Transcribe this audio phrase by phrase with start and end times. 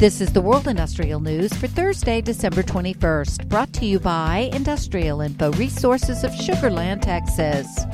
[0.00, 5.20] This is the World Industrial News for Thursday, December 21st, brought to you by Industrial
[5.20, 7.84] Info Resources of Sugar Land, Texas.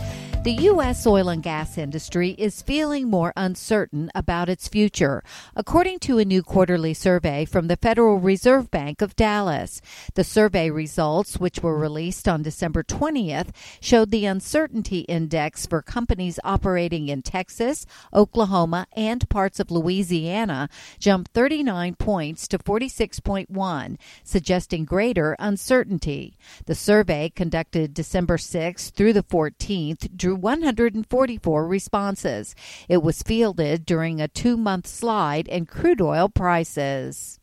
[0.47, 1.05] The U.S.
[1.09, 5.25] oil and gas industry is feeling more uncertain about its future,
[5.57, 9.83] according to a new quarterly survey from the Federal Reserve Bank of Dallas.
[10.15, 13.49] The survey results, which were released on December 20th,
[13.81, 20.69] showed the uncertainty index for companies operating in Texas, Oklahoma, and parts of Louisiana
[21.01, 26.39] jumped 39 points to 46.1, suggesting greater uncertainty.
[26.67, 32.55] The survey, conducted December 6th through the 14th, drew 144 responses.
[32.89, 37.41] It was fielded during a two month slide in crude oil prices.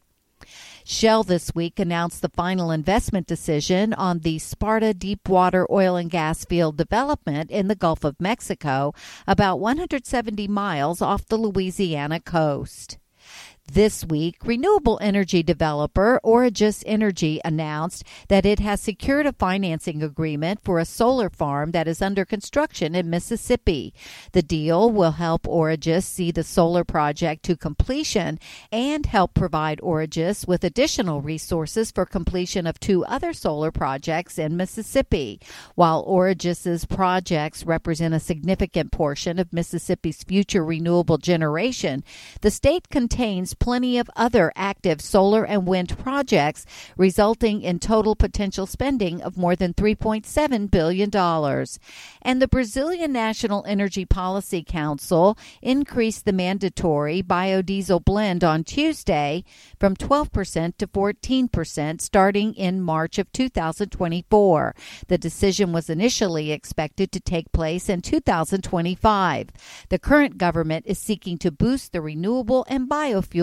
[0.86, 6.44] Shell this week announced the final investment decision on the Sparta deepwater oil and gas
[6.44, 8.94] field development in the Gulf of Mexico,
[9.26, 12.98] about 170 miles off the Louisiana coast.
[13.72, 20.60] This week, renewable energy developer Origis Energy announced that it has secured a financing agreement
[20.64, 23.94] for a solar farm that is under construction in Mississippi.
[24.34, 28.38] The deal will help Origis see the solar project to completion
[28.72, 34.58] and help provide Origis with additional resources for completion of two other solar projects in
[34.58, 35.40] Mississippi.
[35.74, 42.04] While Origis's projects represent a significant portion of Mississippi's future renewable generation,
[42.42, 46.66] the state contains plenty of other active solar and wind projects,
[46.98, 51.10] resulting in total potential spending of more than $3.7 billion.
[52.22, 59.44] And the Brazilian National Energy Policy Council increased the mandatory biodiesel blend on Tuesday
[59.80, 64.76] from 12% to 14% starting in March of 2024.
[65.08, 69.50] The decision was initially expected to take place in 2025.
[69.90, 73.43] The current government is seeking to boost the renewable and biofuel